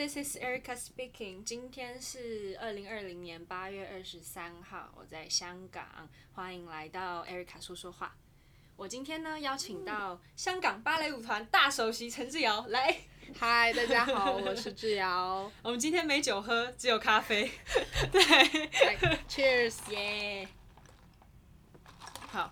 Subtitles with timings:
[0.00, 1.44] this is Erica speaking。
[1.44, 8.16] 今天是二零二零年八月二十三号，我在香港，欢迎来到 Erica 说说话。
[8.76, 12.96] 我今天呢邀请到香港芭蕾舞团大首席陈志尧来。
[13.38, 15.52] 嗨，大家好， 我是志尧。
[15.62, 17.50] 我们今天没酒喝，只有咖啡。
[18.10, 18.22] 对
[19.28, 20.48] ，Cheers， 耶。
[22.32, 22.48] 好，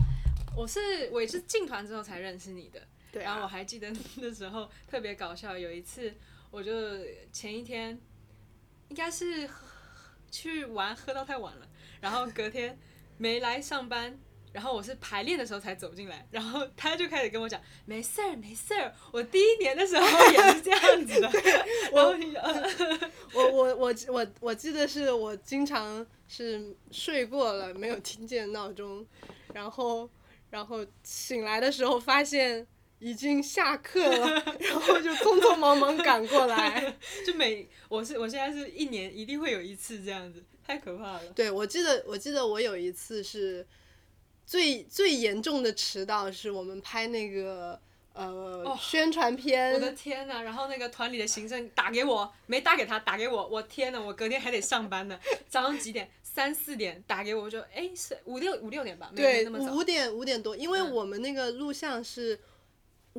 [0.54, 2.86] 我是我也是进团之后才认识你的。
[3.10, 3.24] 对、啊。
[3.24, 6.14] 然后我还记得那时候特别搞笑，有一次。
[6.50, 6.72] 我就
[7.32, 8.00] 前一天，
[8.88, 9.48] 应该是
[10.30, 11.68] 去玩喝到太晚了，
[12.00, 12.78] 然后隔天
[13.18, 14.18] 没来上班，
[14.52, 21.30] 然后我是排练的时候才走进来，然后他就开始跟我讲，没事儿没事儿，我第一年的时候也是这样子的。
[21.92, 29.06] 我我我我我我记得是我经常是睡过了，没有听见闹钟，
[29.52, 30.08] 然后
[30.48, 32.66] 然后醒来的时候发现。
[33.00, 36.94] 已经下课了， 然后就匆匆忙忙赶过来。
[37.24, 41.22] 就每我是我现在是一年一定会有一次这样子，太可怕了。
[41.34, 43.64] 对，我记得我记得我有一次是
[44.44, 47.80] 最最严重的迟到，是我们拍那个
[48.14, 49.74] 呃、哦、宣传片。
[49.74, 55.16] 我的天呐，然后那个团里的行政打给我，没打给他，打给我，我天呐，我隔天还得上班呢。
[55.48, 56.10] 早上几点？
[56.24, 59.12] 三四点打给我，我就哎是五六五六点吧。
[59.14, 62.40] 对，五点五点多，因为我们那个录像是。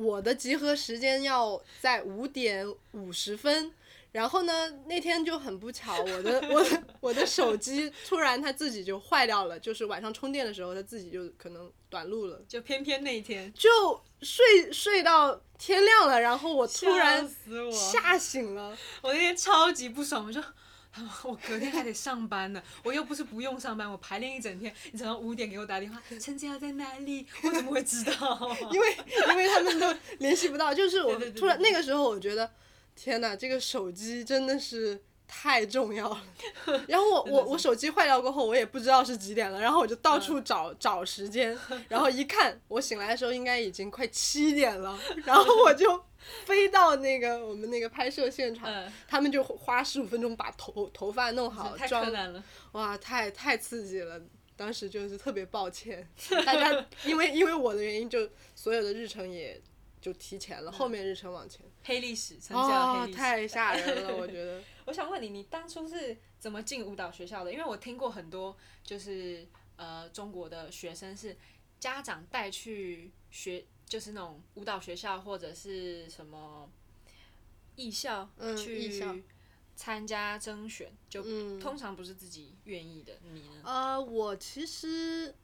[0.00, 3.70] 嗯我的集合时间要在五点五十分，
[4.12, 13.52] 然后呢，那天就很不巧， 我的我的我的手机突然它自己就坏掉了，就是晚上充电的时候它自己就可能短路了，就偏偏那一天。
[13.52, 13.68] 就
[14.22, 17.28] 睡睡到天亮了，然后我突然
[17.70, 20.42] 吓醒了，我那天超级不爽，我就。
[21.22, 24.74] 我隔天还得上班呢，我又不是不用上班，我排练一整天。
[24.90, 27.24] 你早上五点给我打电话，陈致尧在哪里？
[27.44, 28.56] 我怎么会知道？
[28.72, 28.96] 因为
[29.30, 32.50] 因为他们都联系不到，就是我突然那个时候，我觉得
[32.96, 36.22] 天哪，这个手机真的是太重要了。
[36.88, 41.56] 然后我我我手机坏掉过后，我也不知道是几点了，然后我就到处找找时间，
[41.88, 46.04] 然后一看，我醒来的时候应该已经快七点了，然后我就。
[46.44, 52.04] 飞到那个我们那个拍摄现场，嗯、他们就花十五分钟把头头发弄好，装，
[52.72, 54.20] 哇，太太刺激了！
[54.56, 56.06] 当时就是特别抱歉，
[56.44, 59.60] 大家因为因为我的原因，就所有的日程也
[60.00, 61.64] 就提前了，嗯、后面日程往前。
[61.82, 64.60] 黑历史，陈致尧黑历史，太 吓人了，我觉得。
[64.84, 67.50] 我想问你，你当初是怎么进舞蹈学校的？
[67.50, 68.54] 因为我听过很多，
[68.84, 71.36] 就是呃，中国的学生是
[71.78, 73.64] 家长带去学。
[73.90, 76.70] 就是那种舞蹈学校或者是什么
[77.74, 79.24] 艺校去
[79.74, 83.18] 参加甄选，嗯、就通常不是自己愿意的。
[83.32, 83.62] 你呢？
[83.64, 85.34] 呃，我其实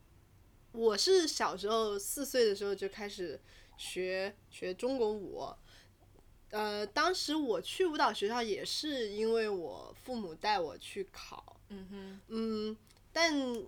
[0.71, 3.37] 我是小时候四岁的时候就开始
[3.77, 5.45] 学学中国舞，
[6.51, 12.77] 呃，当时我去舞蹈学校也是因为我父母带我去考，嗯哼，嗯，
[13.11, 13.61] 但。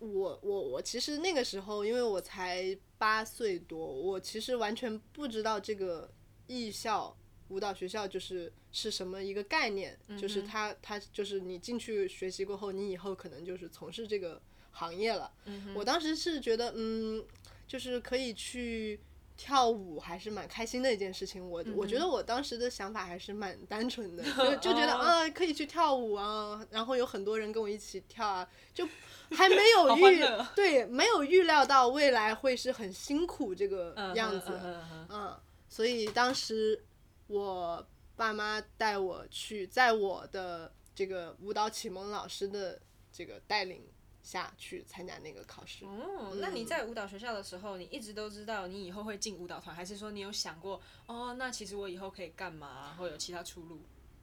[0.00, 6.10] 我我我其实那个时候，因为我才八岁多，我其实完全不知道这个
[6.46, 7.14] 艺校
[7.48, 15.30] 舞蹈学校就是是什么一个概念，嗯、就是他他就是你进去学习过后，你以后可能就是从事这个行业了。
[15.44, 17.22] 嗯、我当时是觉得，嗯，
[17.68, 18.98] 就是可以去
[19.36, 21.48] 跳舞，还是蛮开心的一件事情。
[21.48, 28.88] 我、嗯、我觉得我当时的想法还是蛮单纯的，就就觉得啊，可以去跳舞啊，然后有很多人跟我一起跳啊，就。
[29.30, 30.22] 还没有预
[30.54, 34.60] 对，没有预料到未来会是很辛苦这个样子，
[35.08, 35.34] 嗯，
[35.66, 36.84] 所以当时
[37.26, 37.84] 我
[38.14, 42.78] 爸妈带我去，在我的这个舞蹈启蒙老师的
[43.10, 43.82] 这个带领
[44.24, 45.84] 下去参加那个考试。
[45.84, 53.78] 哦，嗯，那你在舞蹈学校的时候，你一直都知道你以后会进舞蹈团，还是说你有想过，哦，那其实我以后可以干嘛，或有其他出路？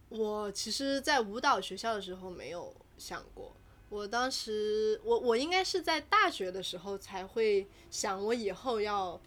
[0.09, 3.55] 我其实，在舞蹈学校的时候没有想过。
[3.87, 9.19] 我当时，我我应该是在大学的时候才会想，我以后要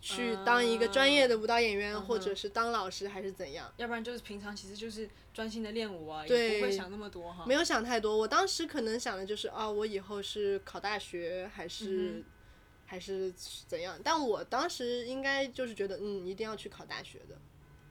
[0.00, 3.72] 去当一个专业的舞蹈演员，uh, 或者是当老师，还是怎样？
[3.76, 7.44] 要不然就是平常其实就是专心的练舞啊，对也不会想那么多哈。
[7.46, 12.24] 没有想太多，我当时可能想的就是啊，我以后是考大学还是、嗯、
[12.84, 13.32] 还是
[13.66, 13.98] 怎样？
[14.04, 17.36] 但我当时应该就是觉得，嗯，一定要去考大学的。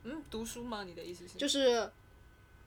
[0.03, 0.83] 嗯，读书吗？
[0.83, 1.37] 你的意思是？
[1.37, 1.91] 就是。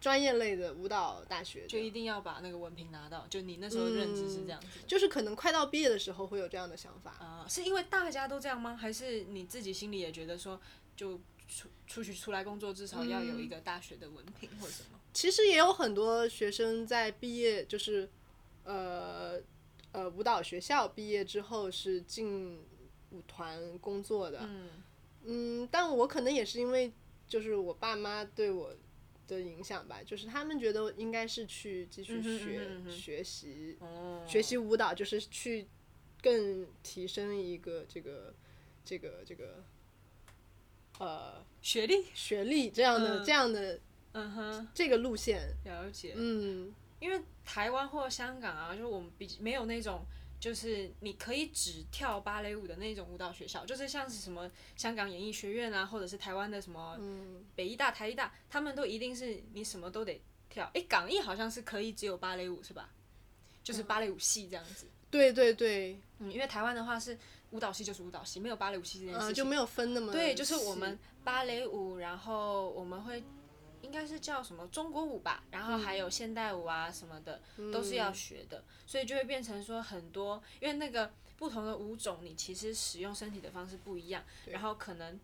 [0.00, 7.44] 专业类的舞蹈大学就一定要把那个文凭拿到，就你那时候认知是这样子，嗯，就是可能快到毕业的时候会有这样的想法啊。
[7.48, 8.76] 是因为大家都这样吗？
[8.76, 10.60] 还是你自己心里也觉得说，
[10.94, 14.90] 就出出去出来工作至少要有一个大学的文凭或者什么？
[14.92, 18.08] 嗯，其实也有很多学生在毕业，就是
[18.62, 19.40] 呃
[19.90, 22.60] 呃舞蹈学校毕业之后是进
[23.10, 24.42] 舞团工作的。
[24.44, 24.70] 嗯，
[25.24, 26.92] 嗯，但我可能也是因为
[27.26, 28.72] 就是我爸妈对我。
[29.28, 35.68] 的影响吧，就是他们觉得应该是去继续学、学习、哦、学习舞蹈，就是去
[36.20, 38.34] 更提升一个这个
[38.84, 39.62] 这个这个
[40.98, 43.78] 呃学历学历这样的、嗯、这样的
[44.14, 46.14] 嗯哼这个路线了解。
[46.16, 50.04] 嗯，因为台湾或香港啊，就是我们比没有那种。
[50.40, 56.98] 就是你可以只跳芭蕾舞的那种舞蹈学校，就是像是什么香港演艺学院啊，或者是台湾的什么
[57.56, 60.64] 北艺大、台艺大，他们都一定是你什么都得跳。
[60.74, 62.90] 诶、欸，港艺好像是可以只有芭蕾舞是吧？
[63.64, 64.86] 就是芭蕾舞系这样子。
[65.10, 67.18] 对对对，嗯，因为台湾的话是
[67.50, 70.12] 舞蹈系就是舞蹈系，没有芭蕾舞系这件事情，就没有分那么。
[70.12, 73.22] 对，就是我们芭蕾舞，然后我们会。
[73.82, 85.18] 应该是叫什么中国舞吧，然后还有现代舞啊什么的，嗯、都是要学的，所以就会变成说很多，因为那个不同的舞种，你其实使用身体的方式不一样，然后可能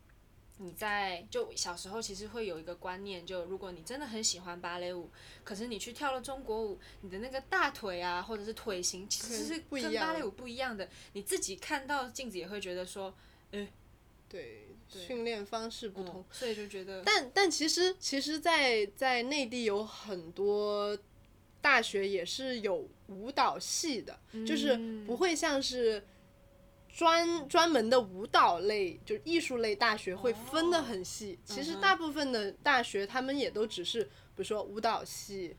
[0.59, 5.11] 你在就小时候其实会有一个观念，就如果你真的很喜欢芭蕾舞，
[5.43, 13.12] 可是你去跳了中国舞，你的那个大腿啊或者是腿型其实是跟芭蕾舞不一样的，你自己看到镜子也会觉得说，
[13.51, 13.69] 诶，
[14.29, 14.63] 对。
[14.99, 17.02] 训练方式不同，嗯，所以就觉得。
[17.05, 20.96] 但但其实其实在，在在内地有很多
[21.61, 24.76] 大学也是有舞蹈系的，嗯、就是
[25.06, 26.05] 不会像是
[26.88, 31.38] 专专门的舞蹈类，就是艺术类大学会分的很细。
[31.41, 35.56] 哦、其实大部分的大学他们也都只是，比如说舞蹈系。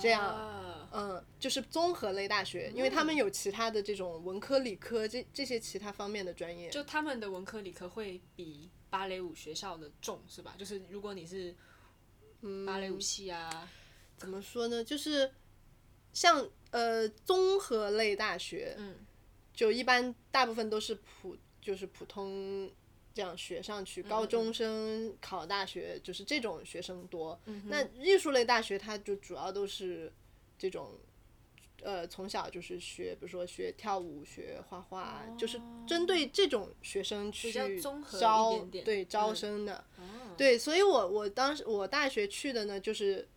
[0.00, 6.70] 这样，嗯，就是综合类大学，因为他们有其他的这种文科、理科这这些其他方面的专业。
[6.70, 10.54] 就他们的文科、理科会比芭蕾舞学校的重，是吧？
[10.58, 11.54] 就是如果你是，
[12.66, 13.68] 芭蕾舞系啊，嗯，
[14.16, 14.82] 怎么说呢？
[14.82, 15.30] 就是
[16.12, 18.96] 像呃综合类大学，嗯，
[19.52, 22.70] 就一般大部分都是普，就是普通。
[23.14, 27.40] 这样学上去，高中生考大学就是这种学生多。
[27.46, 30.12] 嗯、那艺术类大学，它就主要都是
[30.58, 30.92] 这种，
[31.82, 37.52] 呃，从小就是学，比如说学跳舞、学画画，哦、就是针对这种学生去
[38.18, 39.84] 招，点点对招生的。
[39.98, 43.28] 嗯、对，所以我我当时我大学去的呢，就是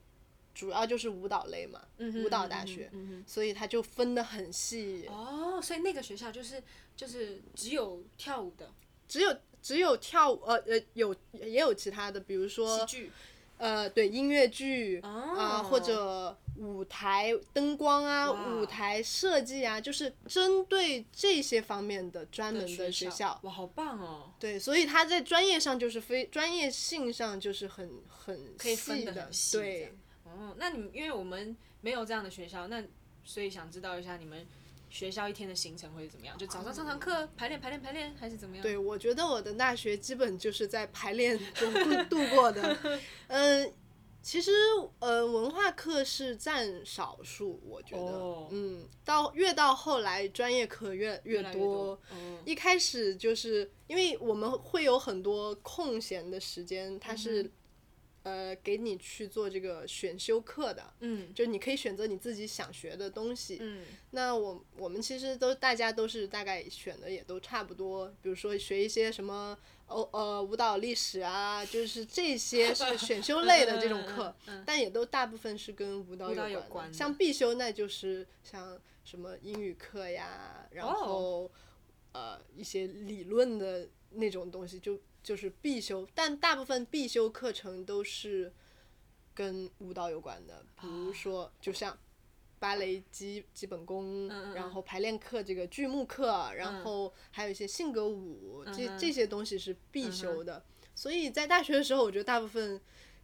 [0.54, 2.92] 主要就是舞蹈类嘛，嗯、舞蹈大学，
[3.28, 5.06] 所以它就分得很细。
[5.08, 6.64] 哦，所以那个学校就是
[6.96, 8.72] 就是只有跳舞的，
[9.08, 9.36] 只有。
[9.62, 12.88] 只有跳舞，呃呃，有也有其他的，比如说，
[13.60, 23.40] 呃，对，音乐剧啊，或者舞台灯光啊，舞台设计啊，就是针对这些方面的专门的学校。
[23.44, 24.32] 哇，好棒哦！
[24.40, 29.58] 对，所以他在专业上就是非专业性上就是很很可以分得很细。
[29.58, 32.84] 对，哦，那你们因为我们没有这样的学校，那
[33.24, 34.48] 所以想知道一下你们。
[34.90, 36.38] 学校一天的行程会是怎么样？
[36.38, 38.64] 就早上上堂课，排练排练排练，还是怎么样？
[38.64, 42.76] 对，我觉得我的大学基本就是在排练中度度过的。
[43.28, 43.74] 嗯、呃，
[44.22, 44.52] 其实
[45.00, 48.20] 呃，文化课是占少数，我觉得。
[48.20, 48.48] Oh.
[48.52, 51.52] 嗯，到越到后来，专业课越越多。
[51.52, 52.00] 越多 oh.
[52.46, 57.52] 一开始就是因为我们会有很多空闲的时间，它是。
[58.30, 69.58] 嗯呃，给你去做这个选修课的，嗯，就你可以选择你自己想学的东西，嗯，那我我们其实都大家都是大概选的也都差不多，比如说学一些什么
[69.88, 74.62] 哦呃舞蹈历史啊，就是这些是 选修类的这种课，嗯嗯。
[74.62, 81.52] 嗯、但也都大部分是跟舞蹈有关，像必修那就是像什么英语课呀，然后、哦、
[82.14, 85.00] 呃一些理论的那种东西就。
[85.22, 88.52] 就是必修，但大部分必修课程都是
[89.34, 91.98] 跟舞蹈有关的，比如说，就像
[92.60, 100.58] 芭蕾基基本功，嗯、然后排练课这个剧目课，嗯、然后还有一些性格舞，嗯、这这些东西是必修的。
[100.58, 102.82] 嗯、所以在大学的时候，我觉得大部分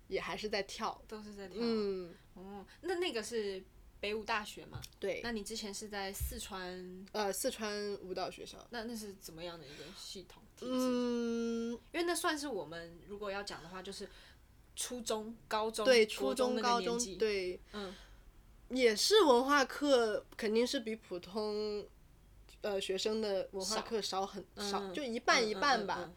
[0.07, 1.57] 也还是在跳，都是在跳。
[1.59, 3.61] 嗯，哦，那那个是
[4.05, 4.79] 北舞大学嘛？
[5.00, 5.19] 对。
[5.24, 7.03] 那你之前是在四川？
[7.12, 8.55] 呃，四川舞蹈学校。
[8.69, 10.43] 那那是怎么样的一个系统？
[10.62, 14.07] 嗯，因为那算是我们如果要讲的话，就是
[14.75, 17.95] 初中、高中，对，初中、高中，对，嗯，
[18.69, 21.83] 也是文化课，肯定是比普通
[22.62, 26.13] 呃学生的文化课少很少，嗯、就一半一半吧，嗯，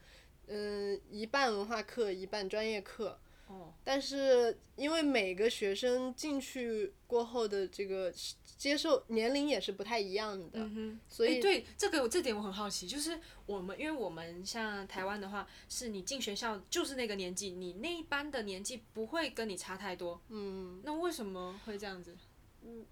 [0.49, 3.19] 嗯，嗯，一半文化课，一半专业课。
[3.49, 8.13] 哦，但是因为每个学生进去过后的这个
[8.59, 22.15] 接受年龄也是不太一样的，嗯、所以、欸、对这个这点我很好奇，就是我们因为我们像台湾的话，是你进学校就是那个年纪，你那一班的年纪不会跟你差太多，嗯，那为什么会这样子？
[22.63, 22.85] 嗯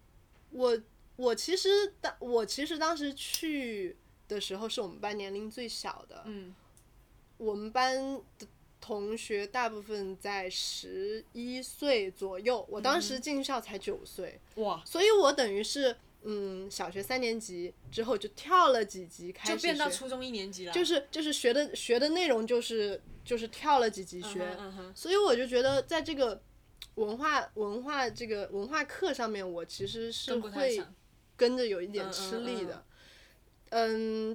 [0.51, 0.81] 我
[1.17, 1.69] 我其实
[2.01, 3.97] 当我其实当时去
[4.27, 6.55] 的时候是我们班年龄最小的，嗯，
[7.37, 7.95] 我们班
[8.39, 8.47] 的。
[8.81, 24.57] 同学大部分在十一岁左右，我当时进校才九岁，哇，所以我等于是嗯，小学三年级之后就跳了几级开始学，就变到初中一年级了，就是就是学的学的内容就是就是跳了几级学，
[24.95, 26.41] 所以我就觉得在这个
[26.97, 30.81] 文化文化这个文化课上面，我其实是会
[31.37, 32.75] 跟着有一点吃力的。
[32.75, 32.85] 嗯，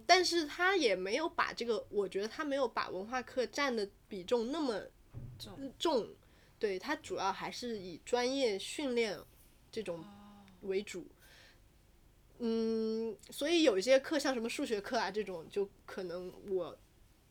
[0.06, 4.82] 但是他也没有把这个，我觉得他没有把文化课占的比重那么
[5.40, 6.08] 重，重，
[6.60, 9.20] 对，他主要还是以专业训练
[9.72, 10.04] 这种
[10.62, 11.08] 为主。
[12.40, 16.78] 嗯，所以有一些课，像什么数学课啊这种，就可能我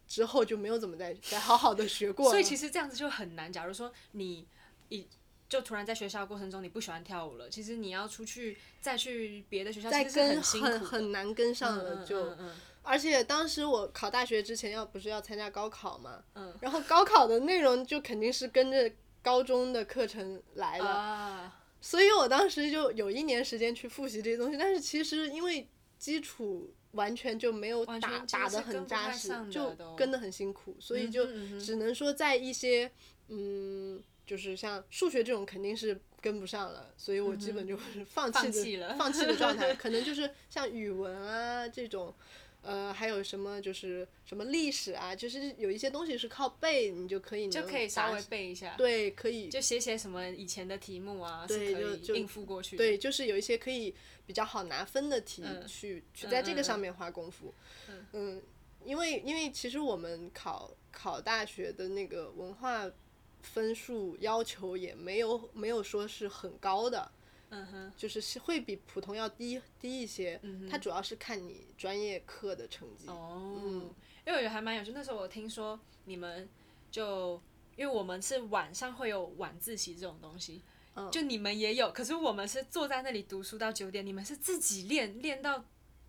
[0.06, 2.30] 之后就没有怎么再再好好的学过。
[2.30, 3.52] 所以其实这样子就很难。
[3.52, 4.46] 假如说你
[4.88, 5.06] 一。
[5.50, 12.30] 就突然在学校过程中你不喜欢跳舞了，其实你要出去再去别的学校，其实很很 很难跟上了就。
[12.30, 18.88] 嗯嗯嗯、而且当时我考大学之前要不是要参加高考嘛，嗯、然后高考的内容就肯定是跟着
[19.20, 31.26] 高中的课程来的，啊、所以我当时就有一年时间去复习这些东西，但是其实因为基础完全就没有打打得很扎实，就跟得很辛苦，所以就
[31.58, 32.88] 只能说在一些
[33.26, 34.00] 嗯。
[34.30, 39.74] 就是像数学这种肯定是跟不上了，所以我基本就是放弃的放弃的状态。
[39.74, 42.14] 可能就是像语文啊这种，
[42.62, 48.76] 呃，还有什么就是什么历史啊，就是有一些东西是靠背，你就可以就可以稍微背一下。
[48.78, 52.76] 对，可以就写写什么以前的题目啊，对，是可以应付过去。
[52.76, 53.92] 对，就是有一些可以
[54.28, 57.52] 比较好拿分的题，去、嗯、去在这个上面花功夫。
[57.88, 58.42] 嗯，嗯，
[58.84, 62.88] 因为因为其实我们考考大学的那个文化。
[63.42, 67.10] 分数要求也没有没有说是很高的，
[67.50, 70.38] 嗯哼，就是会比普通要低低一些。
[70.42, 73.08] 嗯哼，它主要是看你专业课的成绩。
[73.08, 73.94] 哦，嗯，
[74.26, 74.92] 因为我觉得还蛮有趣。
[74.92, 76.48] 那时候我听说你们
[76.90, 77.40] 就
[77.76, 80.62] 因为我们是晚上会有晚自习这种东西，
[80.94, 85.64] 嗯，就你们也有，可是我们是坐在那里读书到九点，你们是自己练练到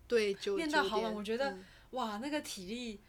[0.06, 1.14] 对，练到好晚。
[1.14, 3.00] 我觉得，嗯，哇，那个体力。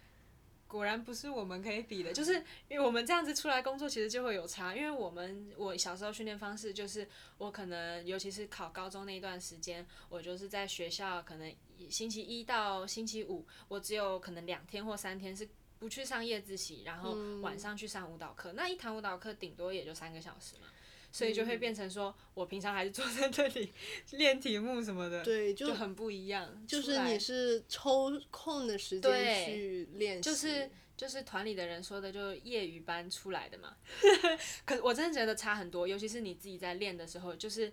[0.74, 2.34] 果然不是我们可以比的，就是
[2.68, 4.76] 因为我们这样子出来工作，其实就会有差。
[4.76, 11.56] 因为我们我小时候训练方式就是，我可能尤其是考高中那一段时间，我就是在学校，可能
[11.92, 18.54] 星期一到星期五，我只有可能两天或三天是不去上夜自习，然后晚上去上舞蹈课。
[18.54, 20.66] 那一堂舞蹈课顶多也就三个小时嘛。
[21.14, 23.72] 所以就会变成说，我平常还是坐在这里
[24.14, 26.66] 练题目什么的，对，就，就很不一样。
[26.68, 33.78] 就是你是抽空的时间去练习，就是就是团里的人说的，就业余班出来的嘛。
[34.66, 37.72] 可我真的觉得差很多，尤其是你自己在练的时候，就是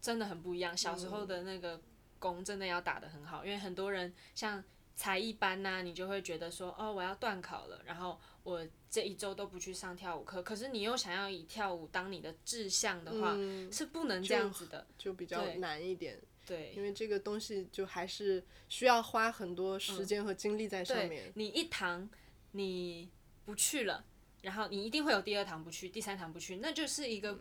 [0.00, 0.74] 真的很不一样。
[0.74, 1.78] 小时候的那个
[2.18, 4.64] 功真的要打得很好，因为很多人像
[4.94, 8.18] 才艺班呐、啊，你就会觉得说，哦，我要断考了，然后。
[8.44, 16.20] 我这一周都不去上跳舞课，可是你又想要以跳舞当你的志向的话，嗯、是不能这样子的，就，就比较难一点。
[16.44, 21.28] 对，因为这个东西就还是需要花很多时间和精力在上面。
[21.28, 22.10] 嗯、你一堂
[22.50, 23.08] 你
[23.44, 24.04] 不去了，
[24.40, 27.38] 然后你一定会有第二堂不去，第三堂不去，那就是一个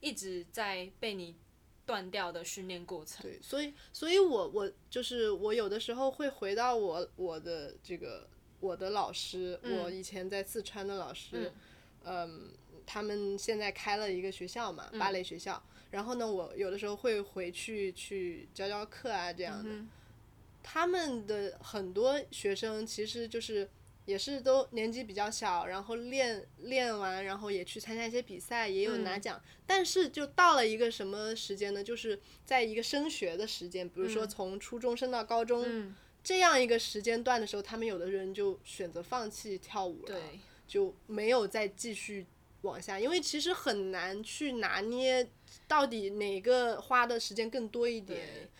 [0.00, 1.36] 一直在被你
[1.90, 3.22] 断掉的训练过程。
[3.22, 8.28] 对，所以，所以我我就是我有的时候会回到我我的这个。
[8.62, 11.50] 我的老师，嗯、我以前在四川的老师，
[12.04, 12.50] 嗯，嗯，
[12.84, 15.54] 他们现在开了一个学校嘛，芭蕾学校。
[15.66, 19.70] 嗯、然后呢，我有的时候会回去去教教课啊，这样的。
[19.70, 19.88] 嗯、
[20.62, 23.66] 他们的很多学生其实就是
[24.10, 29.40] 也是都年纪比较小，然后练练完，然后也去参加一些比赛，也有拿奖。
[29.44, 31.82] 嗯、但是就到了一个什么时间呢？
[31.82, 35.64] 就是在一个升学的时间，比如说从初中升到高中。
[35.66, 40.20] 嗯这样一个时间段的时候，他们有的人就选择放弃跳舞了，
[40.68, 42.26] 就没有再继续
[42.60, 45.26] 往下，因为其实很难去拿捏
[45.66, 48.50] 到底哪个花的时间更多一点。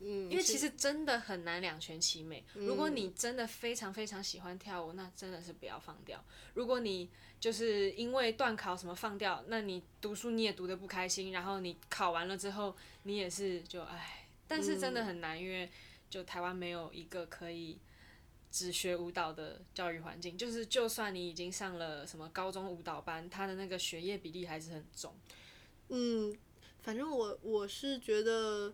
[0.00, 2.44] 嗯，因为其实真的很难两全其美。
[2.54, 6.24] 如果你真的非常非常喜欢跳舞，那真的是不要放掉。
[6.54, 7.10] 如果你
[7.40, 15.70] 就是因为断考什么放掉，那你读书你也读得不开心，然后你考完了之后你也是就唉，但是真的很难，因为。
[16.08, 17.76] 就台湾没有一个可以
[18.48, 25.12] 只学舞蹈的教育环境，就是就算你已经上了什么高中舞蹈班，他的那个学业比例还是很重。
[25.88, 26.32] 嗯，
[26.80, 28.72] 反正我我是觉得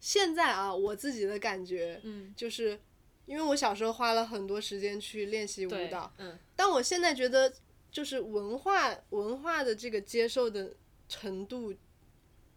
[0.00, 2.80] 现在啊，我自己的感觉，嗯，就是
[3.26, 7.52] 因为我小时候花了很多时间去练习舞蹈，嗯，但我现在觉得
[7.92, 10.74] 就是文化文化的这个接受的
[11.08, 11.72] 程度，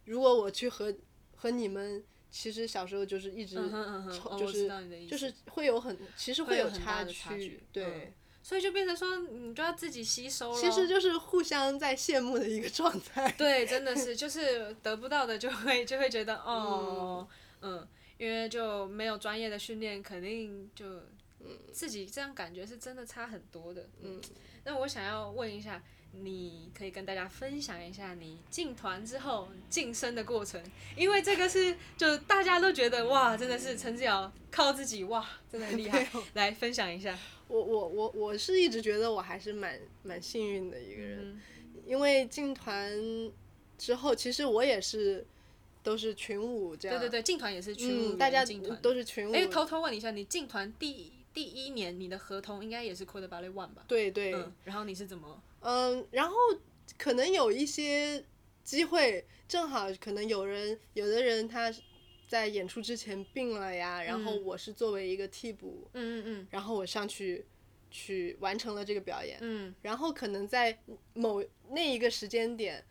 [0.06, 0.96] 如果我去和
[1.36, 2.04] 和你们。
[2.36, 3.58] 其实小时候就是一直，
[4.40, 4.68] 就是
[5.08, 8.12] 就是会有很，其实会有差距，对。
[8.44, 10.60] 所以就变成说你就要自己吸收了。
[10.60, 13.32] 其实就是互相在羡慕的一个状态。
[13.38, 17.28] 对，真的是，就是得不到的就会就会觉得哦，
[17.62, 20.86] 嗯，嗯，因为就没有专业的训练，肯定就
[21.72, 23.88] 自己这样感觉是真的差很多的。
[24.02, 24.22] 嗯，
[24.66, 25.82] 那我想要问一下。
[26.22, 30.62] 你可以跟大家分享一下你进团之后晋升的过程，
[30.96, 37.18] 因为这个是就大家都觉得哇，真的是陈志尧靠自己哇，真的很厉害， 来分享一下。
[37.48, 41.42] 我我我我是一直觉得我还是蛮蛮幸运的一个人，嗯、
[41.86, 42.92] 因为进团
[43.78, 45.26] 之后，其实我也是
[45.84, 46.98] 都是群舞这样。
[46.98, 48.46] 对对对，进团也是群舞，嗯，大家
[48.82, 49.34] 都是群舞。
[49.34, 53.84] 哎，偷偷问一下，你进团第第一年你的合同应该也是 Code Ballet One 吧？
[53.88, 54.52] 对对、嗯。
[54.64, 55.42] 然后你是怎么？
[55.64, 56.36] 嗯，然后
[56.98, 58.24] 可能有一些
[58.64, 61.74] 机会，正好可能有人，有的人他
[62.28, 67.46] 在演出之前病了呀，嗯、然后我是作为一个替补，嗯嗯嗯，然后我上去
[67.90, 70.78] 去完成了这个表演，嗯，然后可能在
[71.14, 72.84] 某那一个时间点，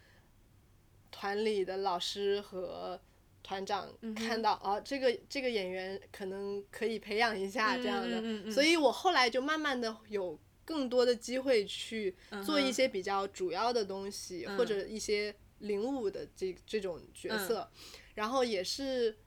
[1.11, 2.99] 团里的老师和
[3.43, 10.38] 团长看到，哦、嗯啊，这个这个演员可能可以培养一下这样的，嗯嗯嗯、所以我后来就慢慢的有。
[10.64, 12.14] 更多的机会去
[12.45, 19.19] 做一些比较主要的东西，嗯、或者一些领舞的这这种角色，嗯、然后也是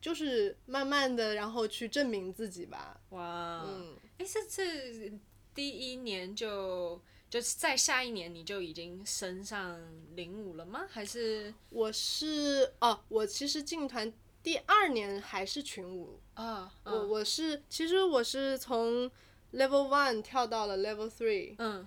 [0.00, 3.00] 就是慢慢的，然后去证明自己吧。
[3.10, 5.12] 哇，嗯，哎，这次
[5.54, 9.80] 第一年就就是在下一年你就已经升上
[10.14, 10.86] 领舞了吗？
[10.88, 14.12] 还是我是哦，我其实进团
[14.42, 19.10] 第二年还是群舞啊，我我是其实我是从。
[19.52, 21.86] Level one 跳到了 Level three，嗯，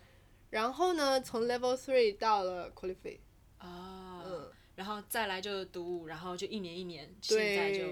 [0.49, 3.19] 然后呢，从 Level three 到了 Qualified，
[3.57, 7.85] 啊，嗯，然后再来就读，然后就一年一年，现在就，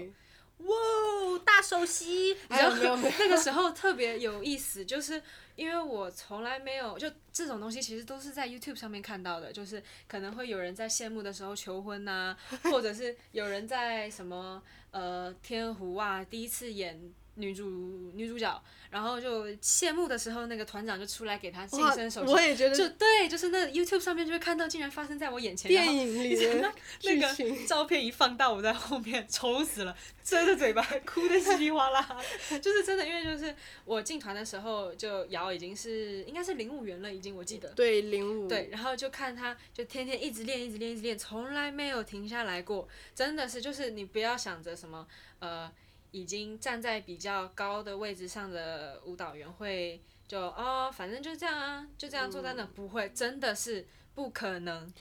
[0.66, 5.22] 哇，大首席，然后 那个时候特别有意思，就是
[5.54, 12.38] 因为我从来没有就这种东西，其实都是在 YouTube 上面看到的，就是可能会有人在羡慕的时候求婚呐、啊，
[12.72, 17.14] 或者是有人在什么呃天鹅湖啊第一次演。
[17.38, 25.68] 女主女主角，然后就谢幕的时候，那个团长就出来给她晋升首席，我也觉得就对，就是那 YouTube 上面就会看到，竟然发生在我眼前。
[25.68, 26.72] 电影里的
[27.04, 32.20] 那个照片一放大，我在后面丑死了，遮着嘴巴哭的稀里哗啦，
[32.60, 37.68] 就是真的，因为就是我进团的时候，就瑶已经是应该是领舞员了，已经我记得。
[37.70, 38.48] 对零五。
[38.48, 45.06] 对，然后就看她就天天一直练，一直练，一直练，从来没有停下来过，真的是就是你不要想着什么
[45.38, 45.70] 呃。
[46.10, 54.92] 已经站在比较高的位置上的舞蹈员会就哦，反正就这样啊，就这样坐在那，不会，真的是不可能。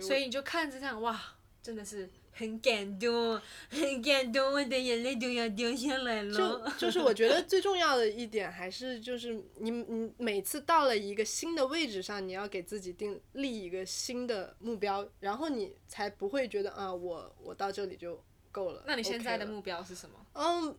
[0.00, 1.20] 所以你就看着这样，哇，
[1.62, 6.36] 真的是很感动，很感动，我的眼泪都要掉下来了。
[6.36, 18.20] 就就是我觉得最重要的一点还是就是你你每次到了一个新的位置上，你要给自己定立一个新的目标，然后你才不会觉得啊，我我到这里就。
[18.52, 18.82] 够了。
[18.84, 20.19] 那你现在的目标是什么？
[20.34, 20.76] 嗯，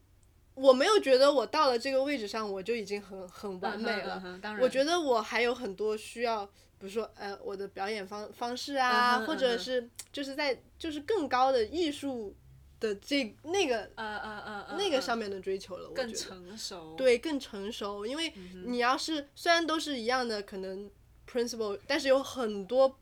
[0.56, 4.22] 我没有觉得我到了这个位置上我就已经很很完美了。
[4.24, 12.36] 嗯嗯、我觉得我还有很多需要，比如说呃，我的表演方方式啊，嗯、或者是就是在就是更高的艺术
[12.80, 15.90] 的这那个呃呃呃那个上面的追求了。
[15.92, 16.96] 更成熟。
[16.96, 18.34] 对，更成熟，因为
[18.66, 20.90] 你要是虽然都是一样的可能
[21.30, 22.98] principle，但是有很多。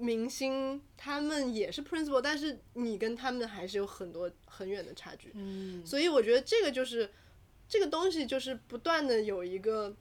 [0.00, 5.32] 明星他们也是 principal，但是你跟他们还是有很多很远的差距。
[5.34, 5.84] 嗯。
[5.84, 7.10] 所以我觉得这个就是
[7.68, 9.92] 这个东西就是不断的有一个，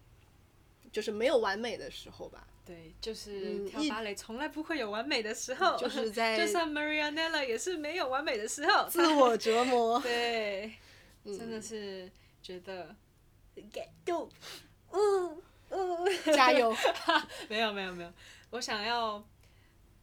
[0.91, 2.47] 就是没有完美的时候吧。
[2.63, 5.75] 对，就是跳芭蕾从来不会有完美的时候。
[5.81, 6.37] 就是在。
[6.37, 8.87] 就算 Marianela 也是没有完美的时候。
[8.87, 9.99] 自我折磨。
[10.05, 10.73] 对。
[11.25, 12.95] 真的是觉得
[13.55, 14.29] 很感动。
[14.91, 16.05] 嗯嗯。
[16.35, 16.75] 加油。
[17.49, 18.13] 没有没有没有，
[18.51, 19.25] 我想要。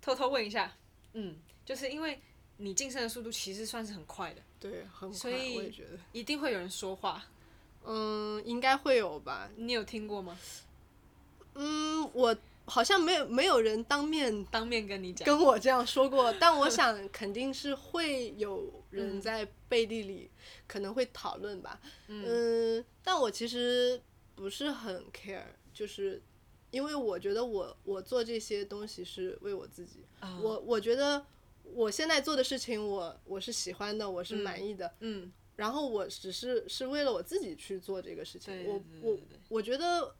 [0.04, 0.70] 偷偷问一下，
[1.14, 2.20] 嗯，就是因为
[2.58, 7.24] 你晋升的速度其实算是很快的，对，很快，所以我也觉得一定会有人说话，
[7.86, 9.48] 嗯，应该会有吧？
[9.56, 10.38] 你有听过吗？
[11.54, 12.36] 嗯，我
[12.66, 20.28] 好像没有没有人当面当面跟你讲，跟我这样说过，但我 想肯定是会有人在背地里
[20.66, 22.24] 可能会讨论吧，嗯，
[22.78, 23.98] 嗯，但我其实
[24.34, 26.20] 不是很 care，就是。
[26.74, 30.42] 因为我觉得我我做这些东西是为我自己，oh.
[30.42, 31.24] 我我觉得
[31.62, 38.66] 我现在做的事情我我是喜欢的，我是满意的，嗯，然后我只是是为了我自己去做这个事情，对。
[38.66, 40.16] 我我我觉得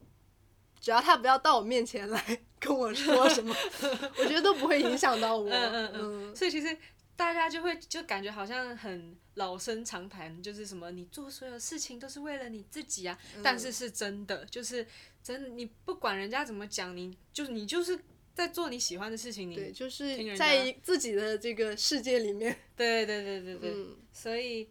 [0.80, 3.52] 只要他不要到我面前来跟我说什么，
[4.18, 5.90] 我觉得都不会影响到我，嗯嗯
[6.30, 6.76] 嗯，所以其实
[7.16, 14.86] 大家就会就感觉好像很老生常谈，就是什么你做所有事情都是为了你自己啊，嗯、但是是真的，就是
[15.24, 17.98] 真的，你不管人家怎么讲，你就你就是
[18.34, 24.68] 在做你喜欢的事情，你对，就是在自己的这个世界里面， 对对对对对，嗯、所以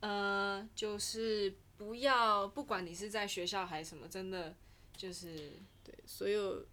[0.00, 4.54] 呃，就是不要不管你是在学校还是什么，真的
[4.96, 6.64] 就是对所有，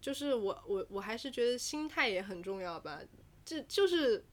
[0.00, 3.00] 就是我我我还是觉得心态也很重要吧，
[3.44, 4.24] 这就是。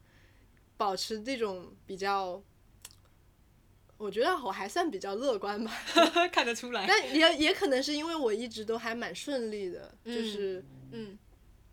[0.76, 2.42] 保持这种比较，
[3.96, 5.72] 我觉得我还算比较乐观吧，
[6.32, 6.84] 看得出来。
[6.86, 11.18] 但也也可能是因为我一直都还蛮顺利的，嗯、就是嗯，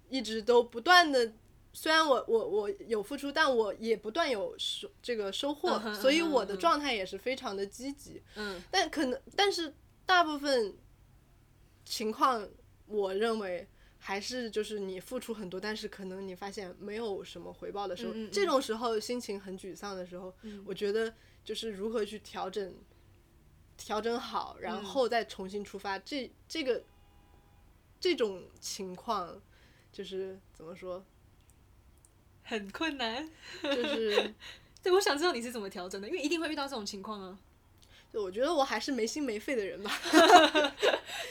[0.10, 1.34] 一直都不断的，
[1.74, 8.22] 虽然我我我有付出，但我也不断有收这个收获，嗯、所以我的状态也是非常的积极。
[8.36, 9.74] 嗯，但可能但是
[10.06, 10.76] 大部分
[11.86, 12.48] 情况，
[12.88, 13.68] 我认为。
[14.04, 21.14] 还是就是你付出很多，但是可能你发现没有什么回报的时候，嗯嗯嗯，这种时候心情很沮丧的时候，嗯、我觉得
[21.46, 22.76] 就是如何去调整，
[23.78, 25.98] 调整好，然后再重新出发。
[25.98, 26.84] 嗯、这这个
[28.00, 29.40] 这种情况，
[29.94, 31.06] 就是怎么说，
[32.42, 33.30] 很困难。
[33.62, 34.34] 就是，
[34.82, 37.38] 对，我想知道你是怎么调整的，因为一定会遇到这种情况啊。
[38.12, 39.92] 对，我觉得我还是没心没肺的人吧。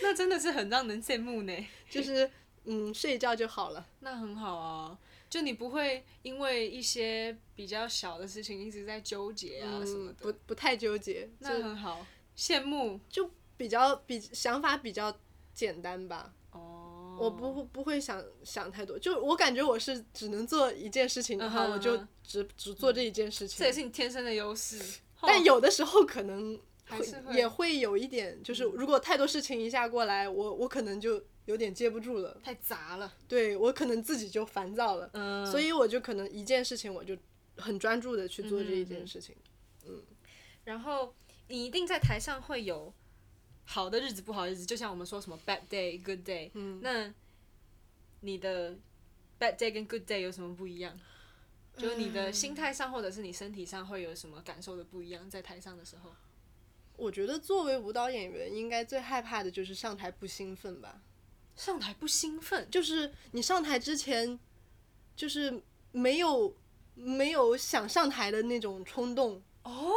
[0.02, 1.66] 那真的是很让人羡慕呢。
[1.90, 2.30] 就是。
[2.64, 3.86] 嗯，睡一觉就好了。
[4.00, 10.18] 那很好啊，就你不会因为一些比较小的事情一直在纠结啊什么的。
[10.20, 12.06] 不不太纠结，那很好。
[12.36, 15.16] 羡慕就比较比想法比较
[15.54, 16.32] 简单吧。
[16.52, 17.16] 哦。
[17.18, 23.58] 我不不会想想太多，就我感觉我是只能做一件事情的话，我就只只做这一件事情。
[23.58, 24.78] 这也是你天生的优势。
[25.22, 31.22] 但有的时候可能会也会有一点，就是如果太多事情一下过来，我我可能就。
[31.50, 33.12] 有点接不住了，太杂了。
[33.28, 37.16] 对，我可能自己就烦躁了，嗯，所以我就可能一件事情我就
[37.56, 39.34] 很专注的去做这一件事情，
[39.84, 40.02] 嗯，嗯。
[40.64, 41.12] 然后
[41.48, 42.94] 你一定在台上会有
[43.64, 47.12] 好的日子、不好的日子，就像我们说什么 bad day、good day，嗯，那
[48.20, 48.76] 你的
[49.38, 50.98] bad day 跟 good day 有什么不一样？
[51.76, 55.28] 就是你的心态上或者是你身体上会有什么感受的不一样？
[55.28, 56.12] 在台上的时候，
[56.96, 61.00] 我觉得作为舞蹈演员，应该最害怕的就是上台不兴奋吧。
[61.60, 64.40] 上台不兴奋，就是你上台之前，
[65.14, 66.56] 就是没有
[66.94, 69.92] 没有想上台的那种冲动哦，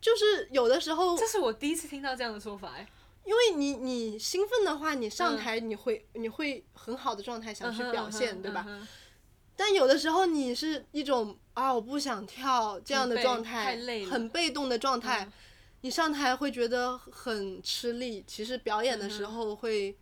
[0.00, 2.86] 就是有的时候，这是我第一次听到这样的说法哎，
[3.24, 8.86] 因为你你兴奋的话，你上台你会、嗯、你会很好的状态想去表现，uh 对吧？Uh.
[9.56, 15.32] 但有的时候你是一种啊我不想跳这样的状态，太累，很被动的状态，嗯、
[15.80, 19.96] 你上台会觉得很吃力，其实表演的时候会。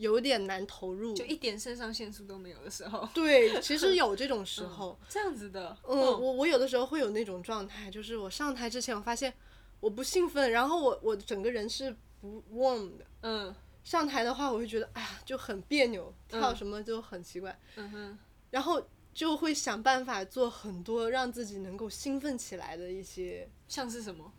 [0.00, 3.06] 有点难投入，就一点肾上腺素都没有的时候。
[3.12, 4.98] 对，其实有这种时候。
[5.02, 5.76] 嗯、这样子的。
[5.86, 9.32] 嗯，我我有的时候会有那种状态，就是我上台之前，我发现
[9.78, 13.04] 我不兴奋，然后我我整个人是不 warm 的。
[13.20, 13.54] 嗯。
[13.84, 17.58] 上台的话，我会觉得哎呀就很别扭，跳什么就很奇怪。
[17.76, 18.18] 嗯哼。
[18.50, 18.82] 然后
[19.12, 23.46] 就会想办法做很多让自己能够兴奋起来的一些。
[23.68, 24.32] 像是什么？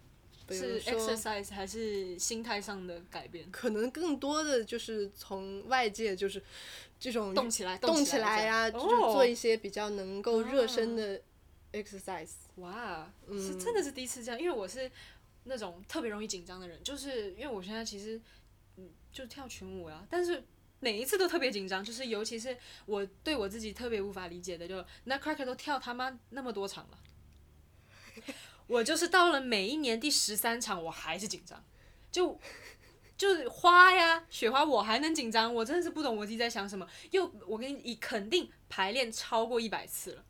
[0.50, 3.50] 是 exercise 还是心态上的改变？
[3.52, 6.42] 可能更多的就是从外界，就是
[7.00, 11.22] 这种动起来，动起来呀，就是做一些比较能够热身的
[11.72, 12.32] exercise。
[12.56, 14.92] 哇，是真的是第一次这样，因为我是
[15.46, 18.20] 那种特别容易紧张的人，就是因为我现在其实
[18.78, 20.44] 嗯就跳群舞啊，但是
[20.80, 26.98] 每一次都特别紧张，就是尤其是我对我自己特别无法理解的，就 Nutcracker 都跳他妈那么多场了。
[28.72, 31.62] 我就是到了每一年第十三场，我还是紧张，
[32.10, 32.40] 就
[33.18, 36.88] 就是花呀，雪花，我还能紧张，我真的是不懂我自己在想什么。
[37.10, 40.24] 又我跟你肯定排练超过一百次了，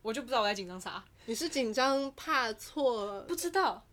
[0.00, 1.04] 我就不知道我在紧张啥。
[1.24, 3.20] 你是紧张怕错？
[3.22, 3.84] 不知道。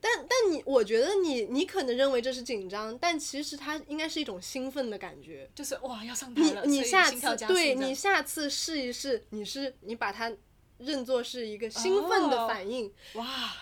[0.00, 5.48] 但但你，我觉得你你可能认为这是紧张，但其实它应该是一种兴奋的感觉。
[5.54, 10.32] 就是哇，要上台了，你你下次对你下次试一试，你是你把它。
[10.84, 13.52] 认作是一个兴奋的反应，oh, 哇，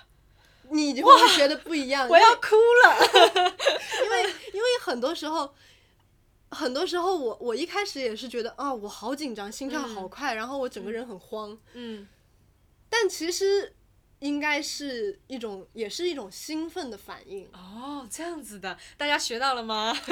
[0.70, 2.08] 你就会觉得不一样。
[2.08, 2.96] 我要哭了，
[4.04, 5.54] 因为因为很多时候，
[6.50, 11.56] 很多时候我我一开始也是觉得啊，我好紧张，心跳好快，嗯、然后我整个人很慌。
[11.74, 12.06] 嗯，
[12.88, 13.74] 但其实
[14.20, 17.48] 应该是一种，也是一种兴奋的反应。
[17.52, 19.96] 哦，这样子的，大家学到了吗？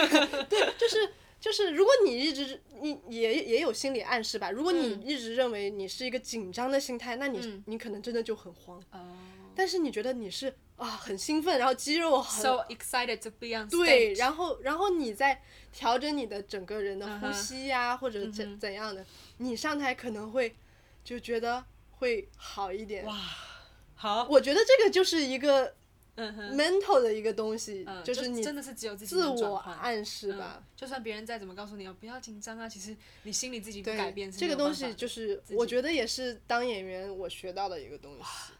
[0.49, 1.13] 对，就是。
[1.41, 8.83] 就是如果你一直你也也有心理暗示吧，如果你一直认为你是一个紧张的心态，嗯、那你你可能真的就很慌。
[8.91, 9.17] 哦、
[9.55, 13.71] 但是你觉得你是啊很兴奋，然后肌肉很 so excited to be on stage。
[13.71, 15.41] 对，然后然后你在
[15.73, 17.99] 调整你的整个人的呼吸呀、啊，uh.
[17.99, 20.57] 或者怎怎样的，你上台可能会
[21.05, 23.05] 就觉得会好一点。
[23.05, 23.17] 哇，
[23.95, 25.78] 好，我觉得这个就是一个。
[26.21, 30.65] 嗯哼，mental 的一个东西，嗯、就是你真的是只有自己自我暗示吧、嗯。
[30.77, 34.37] 就算别人再怎么告诉你啊，不要紧张啊，其实你心里自己不改变是。
[34.37, 38.53] 这个东西就是，我觉得也是当演员我学到的一个东西。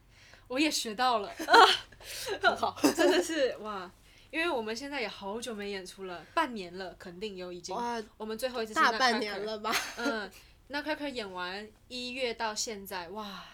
[0.47, 1.31] 我也学到了，
[2.41, 3.91] 很好，真的是哇！
[4.31, 7.75] 因为我们现在也好久没演出了，半年了，肯定有已经。
[7.75, 9.75] 哇，我们最后一次是大半年了吧？
[9.97, 10.31] 嗯，
[10.69, 13.45] 那 Nutcracker 演完一月到现在，哇！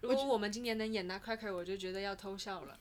[0.00, 2.76] 如果我们今年能演那 Cracker，我就觉得要偷笑了。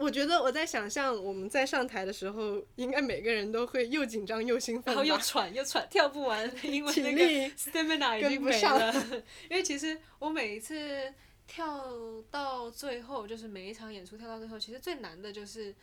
[0.00, 8.94] 我觉得我在想象我们在上台的时候，应该每个人都会又紧张又兴奋，然后又喘又喘，跳不完， 因为那个 stamina 已经没了。
[9.50, 11.12] 因为其实我每一次
[11.46, 11.86] 跳
[12.30, 15.74] 到最后，就是每一场演出跳到最后，其实最难的就是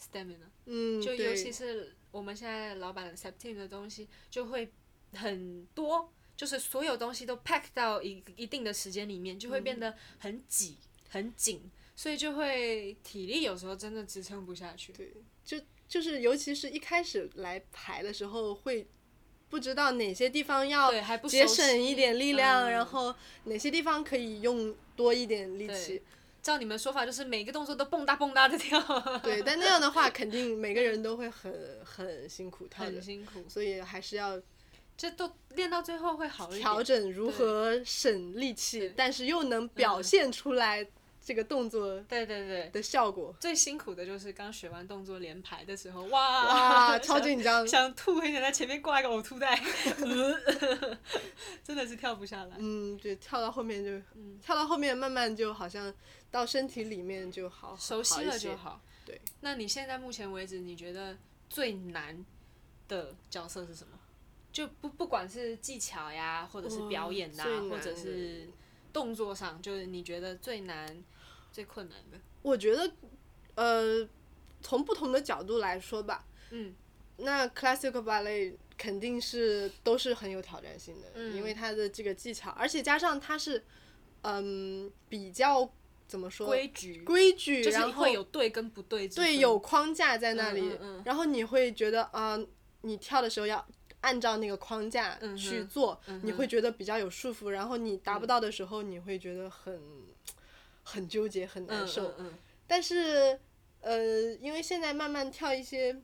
[0.00, 0.48] stamina。
[0.64, 4.72] 嗯，就尤其是我们现在老板的 Septime 的东西就会
[5.12, 11.70] 很多，就是所有东西都 pack 到一一定的时间里面，就会变得很挤、嗯、很紧。
[11.98, 14.92] 所以就会体力有时候真的支撑不下去。
[14.92, 15.12] 对，
[15.44, 15.58] 就
[15.88, 18.86] 就是尤其是一开始来排的时候，会
[19.48, 20.92] 不知道哪些地方要
[21.26, 23.12] 节省一点力量，然后
[23.46, 26.00] 哪些地方可以用多一点力气。
[26.40, 28.80] 照你们说法，就是每个动作都蹦跶蹦跶的跳。
[29.24, 31.52] 对，但那样的话，肯定每个人都会很
[31.84, 33.44] 很辛苦，跳的很辛苦。
[33.48, 34.40] 所以还是要，
[34.96, 36.60] 这都练到最后会好一点。
[36.60, 40.86] 调整如何省力气，但是又能表现出来。
[41.28, 49.54] 这个动作对对对的效果，最辛苦的就是刚学完动作连排的时候，哇哇 超紧张，想吐，很想在前面挂一个呕吐袋，
[51.62, 52.56] 真的是跳不下来。
[52.58, 55.92] 嗯，对，跳到后面就，嗯、跳到后面慢慢就好像
[56.30, 58.80] 到身体里面就好，熟悉了就好。
[59.04, 61.14] 对，那你现在目前为止，你觉得
[61.50, 62.24] 最难
[62.88, 63.98] 的角色是什么？
[64.50, 68.48] 就不不管是技巧呀，或者是表演呐、啊，或者是
[68.94, 71.04] 动作上，就是你觉得最难。
[71.50, 72.92] 最困难的，我觉得，
[73.54, 74.08] 呃，
[74.60, 76.74] 从不同的角度来说吧，嗯，
[77.16, 83.64] 那 classical ballet 肯定是都是很有挑战性的，嗯，因为它的这个技巧，而且加上它是，
[84.22, 85.68] 嗯，比较
[86.06, 86.46] 怎么说？
[86.46, 92.46] 规矩，规矩，就是会有对跟不对，对，有框架在那里，嗯嗯嗯，然后你会觉得啊，呃，
[92.82, 93.66] 你跳的时候要
[94.02, 99.80] 按照那个框架去做，嗯，你会觉得比较有束缚，然后你达不到的时候，你会觉得很。
[100.88, 102.08] 很纠结，很难受。
[102.08, 102.34] 嗯嗯嗯、
[102.66, 103.38] 但是，
[103.80, 105.94] 呃，因为现在慢慢跳一些，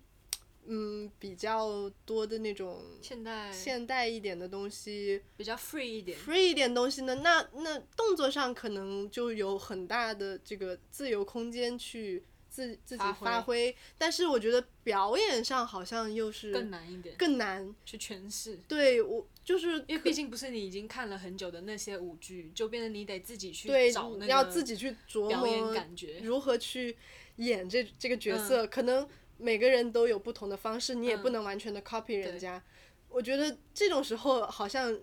[0.66, 12.22] 嗯，比较多的那种现代现代一点的东西，比较 free 一点，free 一点东西呢，那那动作上可能就有很大的这个自由空间去。
[12.54, 18.60] 自自己发挥，但是我觉得表演上好像又是更难一点，更难去诠释。
[18.68, 26.96] 对，我就是因为毕竟不是你已经看了很久的那些舞剧，就变得你得自己去找那个要自己去琢磨感觉如何去
[27.36, 32.56] 演这这个角色，嗯，可能每个人都有不同的方式，你也不能完全的 copy 人家。
[32.56, 32.62] 嗯，
[33.10, 34.98] 我觉得这种时候好像。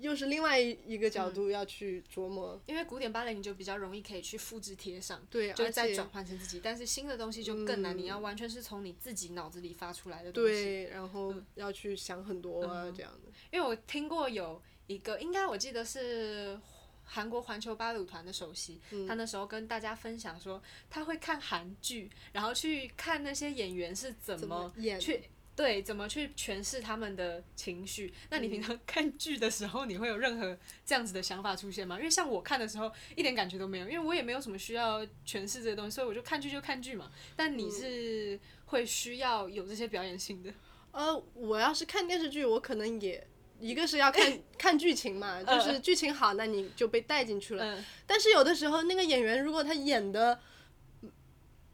[0.00, 6.60] 又是另外一个角度要去琢磨，嗯，因为古典芭蕾你就比较容易可以去复制贴上，对，就再转换成自己。
[6.62, 10.52] 但是新的东西就更难，嗯，你要完全是从你自己脑子里发出来的东西。
[10.52, 13.30] 对，然后要去想很多啊，嗯，这样的。
[13.50, 16.58] 因为我听过有一个，应该我记得是
[17.04, 25.22] 韩国环球芭蕾舞团的首席，嗯，他那时候跟大家分享说，他会看韩剧，然后去看那些演员是怎么演去。
[25.56, 28.12] 对，怎么去诠释他们的情绪？
[28.28, 31.96] 那你平常看剧的时候，你会有任何这样子的想法出现吗？
[31.96, 37.08] 因为像我看的时候，一点感觉都没有，因为我也没有什么需要诠释这些东西，所以我就看剧就看剧嘛。
[37.36, 40.52] 但你是会需要有这些表演性的？
[40.90, 43.24] 呃，我要是看电视剧，我可能也
[43.60, 47.64] 一个是要看 看剧情嘛，就是剧情好，那你就被带进去了。
[47.76, 47.84] 嗯。
[48.08, 50.40] 但是有的时候，那个演员如果他演的，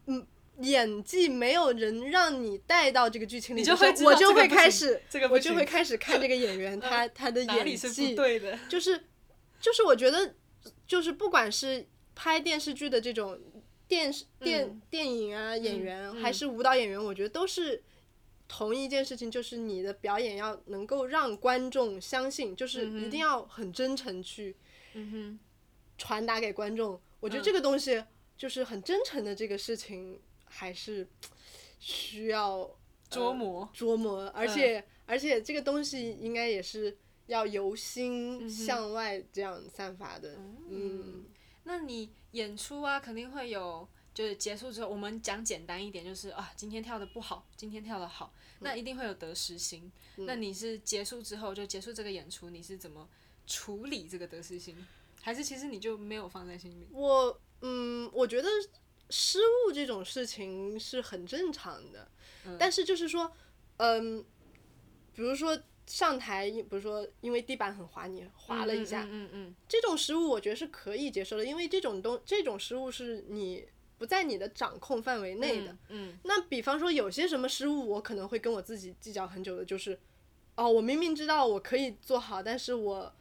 [0.05, 0.27] 嗯。
[0.62, 3.61] 演技没有人让你带到这个剧情里，
[4.05, 8.16] 我就会开始，我就会开始看这个演员 他他的演技，
[8.68, 9.07] 就是
[9.61, 10.35] 就是我觉得
[10.87, 13.40] 就是不管是拍电视剧的这种
[13.88, 17.83] 电视电电影啊演员，还是舞蹈演员，我觉得都是
[18.46, 24.57] 同一件事情，就是你的表演要能够让观众相信，就是一定要很真诚去
[25.96, 27.01] 传达给观众。
[27.20, 28.03] 我觉得这个东西
[28.37, 30.20] 就是很真诚的这个事情。
[30.50, 31.08] 还是
[31.78, 32.70] 需要
[33.08, 40.34] 琢磨、呃、琢磨，而且、嗯、而且这个东西应该也是要由心向外这样散发的。
[40.34, 41.24] 嗯，嗯，
[41.64, 49.90] 那你演出啊，肯定会有，就是结束之后，我们讲简单一点，就是啊，今天跳的不好，今天跳的好，那一定会有得失心。
[50.16, 53.08] 嗯、那你是结束之后就结束这个演出，你是怎么
[53.46, 54.76] 处理这个得失心？
[55.22, 56.88] 还是其实你就没有放在心里？
[56.92, 58.48] 我嗯，我觉得
[59.11, 62.09] 失误这种事情是很正常的，
[62.46, 63.31] 嗯、但是就是说，
[63.79, 64.25] 嗯，
[65.12, 73.66] 比如说上台，比如说因为地板很滑，你滑了一下，嗯嗯，这种失误我觉得是可以接受的，因为这种东这种失误是你
[73.99, 75.73] 不在你的掌控范围内的。
[75.88, 79.99] 嗯，嗯那比方说有些什么失误，我可能会跟我自己计较很久的，就是，
[80.55, 83.12] 哦，我明明知道我可以做好，但是我。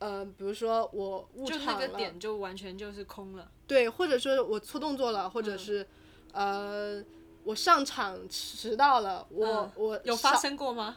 [0.00, 3.50] 呃，比如说我误场了，就那个点就完全就是空了。
[3.68, 5.86] 对，或者说我错动作了，或者是，
[6.32, 7.04] 嗯、呃，
[7.44, 10.96] 我上场迟到了，我、嗯、我有发生过吗？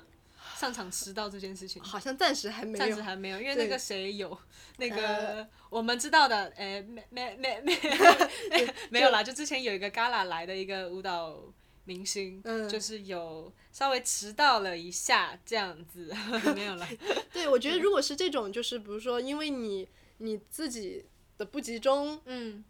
[0.56, 1.84] 上场迟到这件事情？
[1.84, 4.36] 好像暂时还没有，暂时还没有，因为那个谁有
[4.78, 7.78] 那个我们知道的，诶，没没没没
[8.90, 11.38] 没有啦，就之前有一个 Gala 来的一个舞蹈。
[11.84, 16.14] 明星、嗯、就是有稍微迟到了一下这样子，
[16.56, 16.88] 没有啦。
[17.34, 21.04] 对，我觉得如果是这种，就是比如说因为你你自己
[21.42, 22.64] 的不集中，嗯，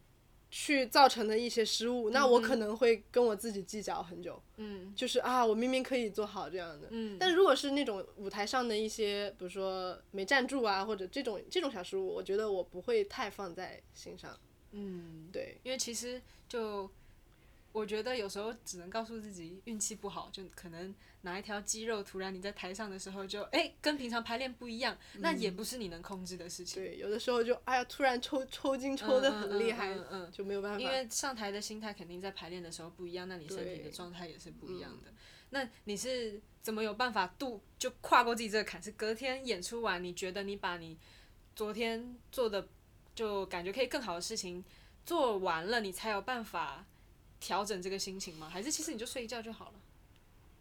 [0.50, 14.36] 去造成的一些失误，嗯、那我可能会跟我自己计较很久，嗯，就是啊，我明明可以做好这样的，嗯，但如果是那种舞台上的一些，比如说没站住啊，或者这种这种小失误，我觉得我不会太放在心上，
[14.72, 16.90] 嗯，对，因为其实就。
[17.74, 26.84] 我觉得有时候只能告诉自己运气不好，就可能哪一条肌肉突然你在台上的时候就哎跟平常排练不一样，嗯、那也不是你能控制的事情。
[26.84, 30.80] 对，有的时候就哎呀突然抽抽筋抽的很厉害，嗯，嗯，就没有办法。
[30.80, 35.10] 因为上台的心态肯定在排练的时候不一样，那你身体的状态也是不一样的。
[35.10, 35.16] 嗯、
[35.52, 38.82] 那你是怎么有办法度就跨过自己这个坎？
[38.84, 40.98] 是隔天演出完，你觉得你把你
[41.56, 42.68] 昨天做的
[43.16, 44.64] 就感觉可以更好的事情
[45.06, 46.86] 做完了，你才有办法。
[47.42, 48.48] 调整这个心情吗？
[48.48, 49.74] 还是其实你就睡一觉就好了？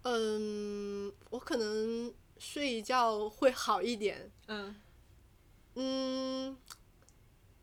[0.02, 4.30] 嗯，我可能睡一觉会好一点。
[4.48, 4.74] 嗯
[5.74, 6.56] 嗯，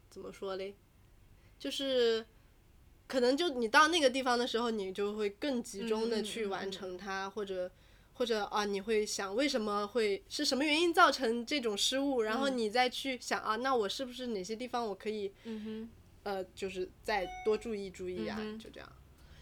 [0.09, 0.75] 怎么说嘞？
[1.59, 2.25] 就是
[3.07, 7.71] 可能就你到那个地方的时候，你就会更集中的去完成它，嗯、或者
[8.13, 15.89] 或者啊，你会想为什么会是什么原因造成这种失误，然后你再去想啊，那我是不是哪些地方我可以，嗯哼，
[16.21, 18.91] 呃，就是再多注意注意啊，嗯、就这样。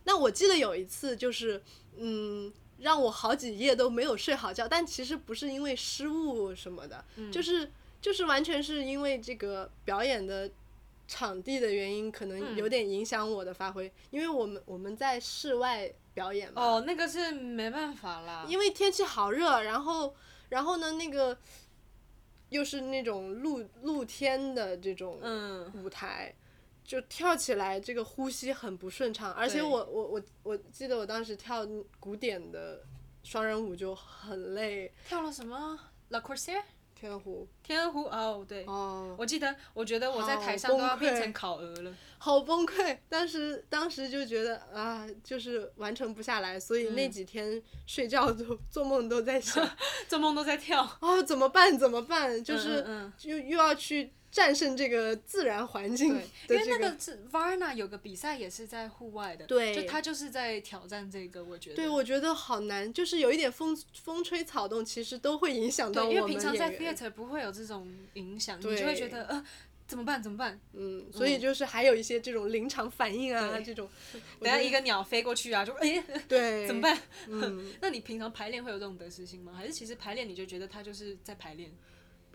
[0.05, 1.61] 那我记得有一次，就是，
[1.97, 10.49] 嗯，让我好几夜都没有睡好觉，但其实不是因为失误什么的，嗯、就是就是完全是因为这个表演的
[11.07, 16.61] 场地的原因，可能有点影响我的发挥，嗯、因为我们我们在室外表演嘛。
[16.61, 18.45] 哦，那个是没办法啦。
[18.47, 20.15] 因为天气好热，然后
[20.49, 21.35] 然后呢，那个
[22.49, 25.19] 又是那种露露天的这种
[25.73, 26.31] 舞台。
[26.37, 26.41] 嗯
[26.85, 31.67] 就跳起来，这个呼吸很不顺畅，而且我我我我记得我当时跳
[31.99, 32.83] 古典的
[33.23, 34.93] 双人舞就很累。
[35.07, 36.63] 跳了什么？La Corsaire？
[36.93, 37.47] 天鹅湖。
[37.65, 38.63] 天鹅湖哦，对。
[38.65, 39.15] 哦。
[39.17, 41.91] 我记得，我觉得我在台上都要变成烤鹅了。
[42.17, 42.97] 好崩溃！
[43.09, 49.67] 当时当时就觉得啊，就是完成不下来，所以那几天睡觉都做梦都在想，
[50.07, 50.81] 做梦都在跳。
[50.99, 51.77] 啊，怎么办？
[51.77, 52.43] 怎么办？
[52.43, 54.11] 就是嗯嗯又又要去。
[54.31, 56.13] 战胜这个自然环境，
[56.45, 61.77] 对，因为那个是 Varna 有个比赛也是在户外的，对，就他就是在挑战这个，我觉得。
[61.77, 63.73] 对，我觉得好难，就是有一点风
[64.03, 66.15] 风吹草动，其实都会影响到我们。
[66.17, 69.45] 因为平常在 theater 不会有这种影响，你就会觉得呃，
[69.87, 70.21] 怎么办？
[70.21, 70.59] 怎么办？
[70.73, 73.89] 嗯，所以就是还有一些这种临场反应啊，对这种。
[74.39, 76.97] 等下一个鸟飞过去啊，就哎，对， 怎么办？
[77.27, 79.53] 嗯， 那你平常排练会有这种得失心吗？
[79.55, 81.71] 还是其实排练你就觉得他就是在排练？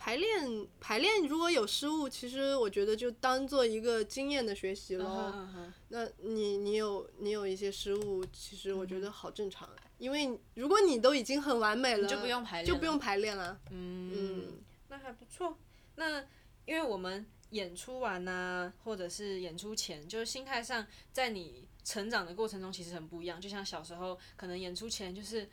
[0.03, 5.05] 排练排练如果有失误，其实我觉得就当做一个经验的学习喽。
[5.05, 5.73] Uh huh, uh huh.
[5.89, 13.61] 那你你有你有一些失误，其实我觉得好正常，因为如果你都已经很完美了，就不用排练，就不用排练了。
[13.71, 14.43] 嗯，嗯
[14.91, 15.57] 那还不错。
[15.97, 16.21] 那
[16.67, 23.41] 因为我们演出完呢、啊，或者是演出前，就是心态上，在你成长的过程中其实很不一样。
[23.41, 25.49] 就像小时候，可能演出前就是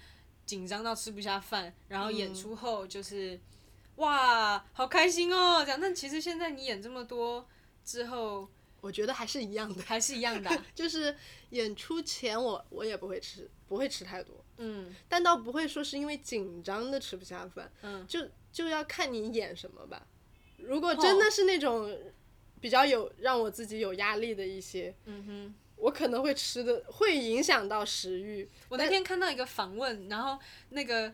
[0.46, 3.36] 紧张到吃不下饭，然后演出后就是。
[3.36, 3.42] 嗯
[3.98, 5.64] 哇，好开心哦！
[5.66, 7.44] 这样，但其实现在你演这么多
[7.84, 8.48] 之后，
[8.80, 10.66] 我觉得还是一样的，还是一样的、啊。
[10.76, 11.18] 就是
[11.50, 14.46] 演出前我我也不会吃，不会吃太多。
[14.58, 14.94] 嗯。
[15.10, 17.72] 但倒不会说是因为紧张的吃不下饭。
[17.82, 18.06] 嗯。
[18.06, 18.20] 就
[18.58, 20.08] 就要看你演什么吧。
[20.58, 21.96] 如果真的是那种
[22.60, 28.50] 比较有让我自己有压力的一些，嗯哼，我可能会吃的会影响到食欲。
[28.70, 30.40] 我那天看到一个访问，然后
[30.70, 31.14] 那个。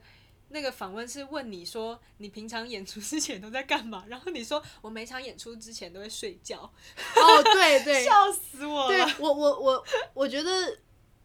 [0.50, 4.06] 那个访问是问你说，你平常演出之前都在干嘛？
[4.08, 6.60] 然后你说，我每场演出之前都会睡觉。
[6.60, 8.88] 哦，对对， 笑死我了。
[8.90, 9.84] 对，我我我
[10.14, 10.78] 我觉得，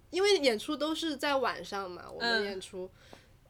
[0.09, 2.91] 因为演出都是在晚上嘛，我们演出，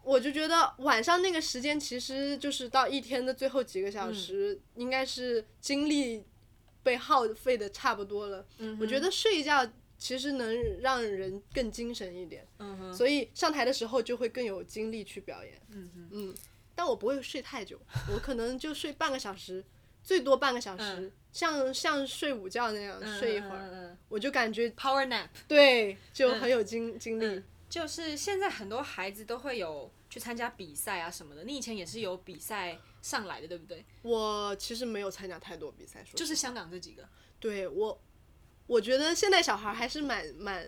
[0.09, 6.25] 我就觉得晚上那个时间其实就是到一天的最后几个小时，嗯、应该是精力
[6.83, 8.47] 被耗费的差不多了。
[8.57, 15.61] 嗯、我觉得睡一觉其实能让人更精神一点，嗯、所以上台的时候就会更有精力去表演。
[15.73, 16.35] 嗯嗯，
[16.75, 17.79] 但我不会睡太久，
[18.11, 19.63] 我可能就睡半个小时，
[20.03, 24.71] 最多半个小时，嗯、像像睡午觉那样睡一会儿，我就感觉。
[24.71, 27.43] Power nap，对，就很有精、嗯、精力。
[27.69, 33.85] 就是现在很多孩子都会有去参加比赛啊什么的，你以前也是有比赛上来的，对不对？
[34.03, 37.09] 我其实没有参加太多比赛，就是香港这几个。
[37.39, 38.03] 对我，
[38.67, 40.67] 我觉得现在小孩还是蛮蛮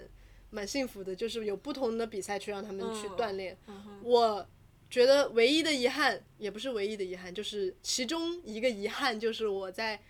[0.51, 3.59] 蛮幸福的，就是有不同的比赛去让他们去锻炼。
[3.67, 4.49] 嗯嗯、我
[4.89, 10.01] 觉得唯一的遗憾，也不是唯一的遗憾，就是其中一个遗憾就是我在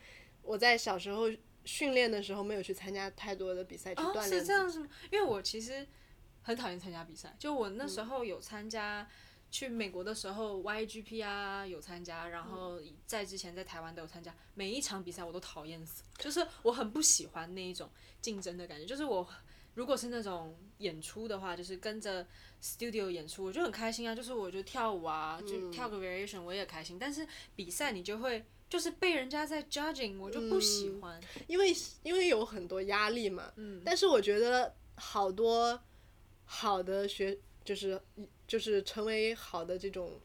[0.43, 1.31] 我在小时候
[1.65, 4.25] 训练的时候没有去参加太多的比赛去锻炼。
[4.25, 4.89] 哦，是这样子吗？
[5.11, 5.87] 因为我其实。
[6.43, 9.07] 很讨厌参加比赛，就我那时候有参加，
[9.51, 17.91] 去美国的时候 YGP 啊有参加，然后在之前在台湾都有参加，每一场比赛我都讨厌死，就是我很不喜欢那一种
[18.21, 19.27] 竞争的感觉，就是我
[19.75, 22.27] 如果是那种演出的话，就是跟着
[22.63, 27.27] studio 演出，我就很开心啊，就是我就跳舞啊，就跳个 variation 我也开心，但是
[27.57, 35.81] 比赛你就会就是被人家在 judging，我就不喜欢，因为因为有很多压力嘛，嗯，但是我觉得好多。
[36.53, 38.03] 好的学就是
[38.51, 40.21] 就是成为好的这种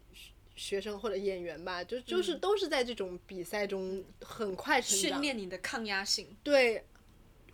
[0.55, 5.11] 学生或者演员吧，就就是都是在这种比赛中很快成长。
[5.11, 6.36] 训练你的抗压性。
[6.41, 6.84] 对，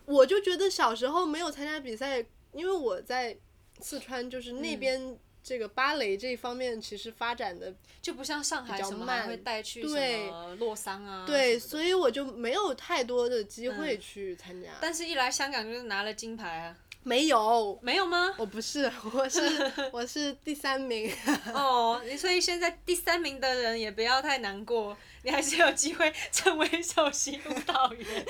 [0.06, 3.36] 我就觉得小时候没有参加比赛，因为我在
[3.80, 11.26] 四川，就是那边这个芭蕾这一方面其实发展的就不像上海什么还会带去什么洛桑啊。
[11.26, 14.70] 对，所以我就没有太多的机会去参加。
[14.70, 16.78] 嗯，但是一来香港就是拿了金牌啊。
[17.04, 18.34] 没有，没有吗？
[18.38, 19.40] 我不是， 我是
[19.92, 21.12] 我是第三名。
[21.52, 28.26] 哦，你所以现在第三名的人也不要太难过，你还是有机会成为首席舞蹈员。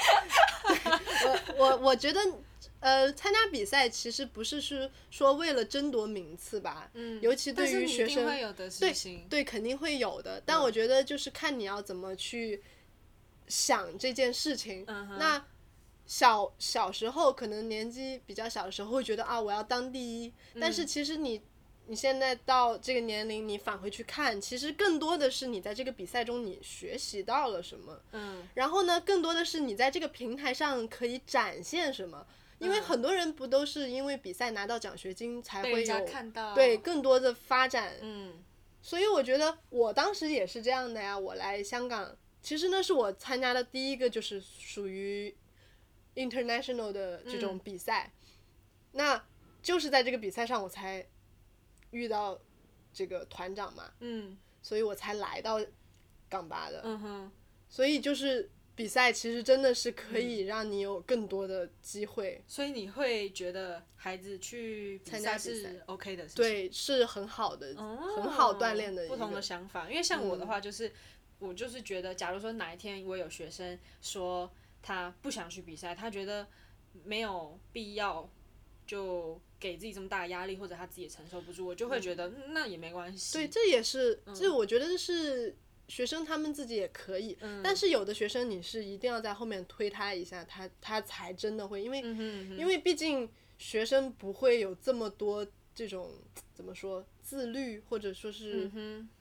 [1.56, 2.20] 我我我觉得，
[2.80, 8.24] 呃，参加比赛其实不是是说为了争夺名次吧，嗯，尤其对于学生，
[8.80, 8.92] 对
[9.28, 10.42] 对，肯定会有的。
[10.46, 12.62] 但我觉得就是看你要怎么去
[13.48, 15.44] 想这件事情，嗯、那。
[16.12, 21.40] 小小时候可能年纪比较小的时候会觉得啊，我要当第一，但是其实你
[21.86, 32.26] 你现在到这个年龄，你返回去看，其实更多的是你在这个比赛中你学习到了什么，嗯，然后呢，更多的是你在这个平台上可以展现什么，
[32.58, 36.06] 因为很多人不都是因为比赛拿到奖学金才会有
[36.54, 38.34] 对更多的发展，嗯，
[38.82, 45.34] 所以我觉得我当时也是这样的呀，我来香港，其实那是我参加的第一个就是属于。
[46.14, 48.28] International 的这种比赛，嗯、
[48.92, 49.24] 那
[49.62, 51.06] 就是在这个比赛上我才
[51.90, 52.38] 遇到
[52.92, 55.58] 这个团长嘛，嗯，所以我才来到
[56.28, 57.32] 港巴的，嗯哼，
[57.68, 70.92] 所以就是比赛其实真的是可以让你有更多的机会，所以你会觉得孩子去参加是 OK 的，对，是很好的，哦、很好锻炼的不同的想法，因为像我的话就是，嗯、
[71.38, 74.52] 我就是觉得，假如说哪一天我有学生说。
[74.82, 76.46] 他不想去比赛，他觉得
[77.04, 78.28] 没有必要
[78.84, 83.32] 就给自己这么大的压力，或者他自己也承受不住，我就会觉得、嗯、那也没关系。
[83.32, 85.56] 对，这也是，这我觉得是
[85.86, 92.00] 学生他们自己也可以，嗯、但是有的学生你是一定要在后面推他一下，他他才真的会，因为、
[92.58, 96.10] 因为毕竟学生不会有这么多这种
[96.52, 98.70] 怎么说自律，或者说是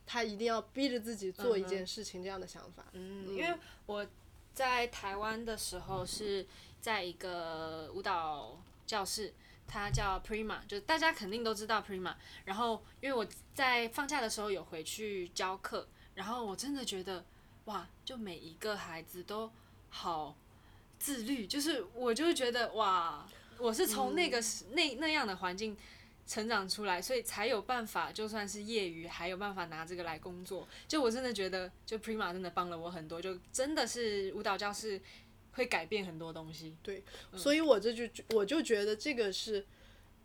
[0.08, 2.88] 他一定要逼着自己做一件事情这样的想法。
[2.94, 3.54] 嗯，因为
[3.86, 4.06] 我。
[4.54, 6.46] 在台湾的时候是
[6.80, 9.34] 在一个舞蹈教室，
[9.68, 12.16] 它叫 Prima，就是大家肯定都知道 Prima。
[12.46, 17.24] 然后因为我在放假的时候有回去教课，然后我真的觉得
[17.66, 19.52] 哇，就每一个孩子都
[19.90, 20.36] 好
[21.00, 23.28] 自律，就是我就觉得哇，
[23.58, 25.78] 我是从那个、嗯、那那样的环境。
[26.32, 30.66] 成长出来，所以才有办法，就算是业余，还有办法拿这个来工作。
[30.88, 35.02] 就我真的觉得，就 Prima 真的帮了我很多，就真的是舞蹈教室
[35.52, 36.74] 会改变很多东西。
[36.82, 37.04] 对，
[37.34, 39.66] 嗯、所以我这就我就觉得这个是，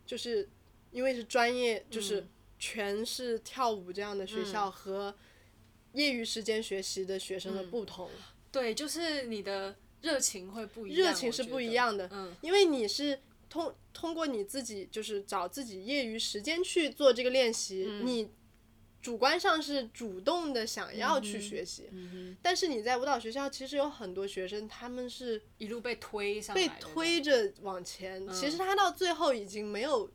[0.05, 0.47] 就是
[0.91, 2.25] 因为是专业，就是
[2.57, 5.13] 全是跳舞这样的学校和
[5.91, 8.09] 业余时间学习的学生的不同。
[8.15, 12.07] 嗯、对，就是你的热情会不一样，热情是不一样的。
[12.13, 13.19] 嗯，因为你是。
[13.49, 18.31] 通通过你自己就是找自己业余时间去做这个练习，嗯、你
[19.01, 30.11] 主观上是主动的想要去学习，嗯嗯、但是你在舞蹈学校其实有很多学生他们是一路被推上来，被推着往前，嗯、其实他到最后已经没有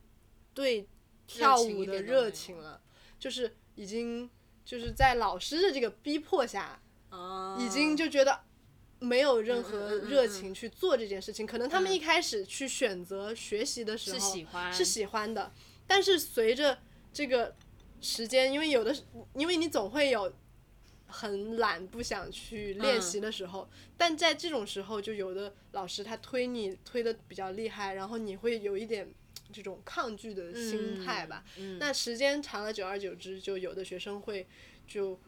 [0.53, 0.87] 对
[1.25, 2.81] 跳舞的热情了，
[3.17, 4.29] 就是已经
[4.63, 6.79] 就是在老师的这个逼迫下，
[7.09, 8.41] 哦，已经就觉得
[9.03, 11.45] 没有任何热情去做这件事情。
[11.45, 15.51] 可能他们一开始去选择学习的时候是喜欢，是喜欢的，
[15.85, 16.79] 但是随着
[17.11, 17.55] 这个
[18.01, 18.95] 时间，因为有的，
[19.35, 20.33] 因为你总会有。
[21.15, 29.13] 很懒，不想去练习的时候，嗯，但在这种时候，就有的老师他推你推的比较厉害，然后你会有一点
[29.51, 31.43] 这种抗拒的心态吧。
[31.57, 34.47] 嗯嗯，那时间长了，久而久之，就有的学生会
[34.87, 35.19] 就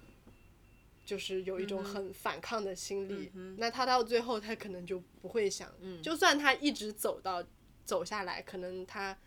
[1.06, 3.32] 就是有一种很反抗的心理。
[3.36, 7.43] 嗯，那他到最后，他可能就不会想，嗯，就算他一直走到
[7.86, 9.18] 走下来，可能他。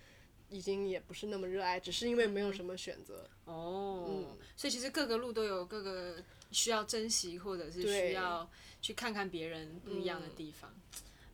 [0.51, 3.29] 已经也不是那么热爱，只是因为没有什么选择。
[3.45, 6.17] 哦，嗯，所以其实各个路都有各个
[6.53, 8.49] 需要珍惜，或者是需要
[8.81, 10.73] 去看看别人不一样的地方。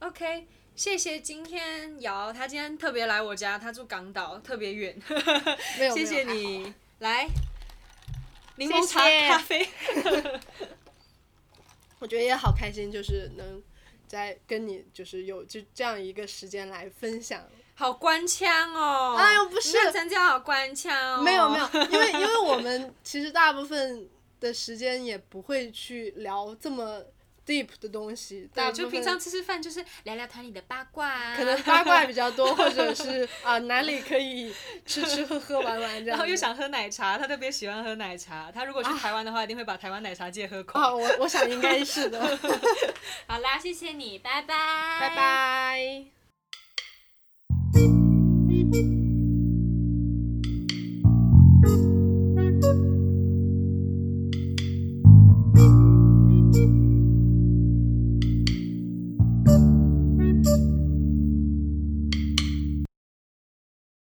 [0.01, 5.01] 嗯、OK，谢谢今天瑶，他今天特别来我家，他住港岛，特别远。
[5.95, 7.29] 谢谢你来
[8.57, 9.67] 柠檬茶咖啡。
[12.01, 13.63] 我觉得也好开心，就是能
[14.07, 17.43] 在跟你就是有就这样一个时间来分享。
[17.77, 19.17] 好官腔哦！
[19.19, 21.23] 哎呦，不是，咱家好官腔哦。
[21.23, 27.03] 没有没有，因为因为我们其实大部分的时间也不会去聊这么
[27.47, 28.49] deep 的东西。
[28.55, 31.35] 对，就平常吃吃饭就是聊聊团里的八卦。
[31.37, 34.53] 可能八卦比较多，或者是 啊哪里可以
[34.87, 36.17] 吃吃喝喝玩玩这样。
[36.17, 38.51] 然后又想喝奶茶，他特别喜欢喝奶茶。
[38.53, 40.81] 他如果去台湾的话，啊、一定会把台湾奶茶借喝空。
[40.81, 42.39] 啊，我我想应该是的。
[43.27, 44.55] 好啦，谢谢你，拜拜。
[45.01, 46.14] 拜拜。